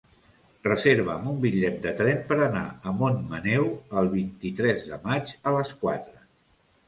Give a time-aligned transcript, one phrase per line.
[0.67, 3.69] Reserva'm un bitllet de tren per anar a Montmaneu
[4.01, 6.19] el vint-i-tres de maig a les quatre.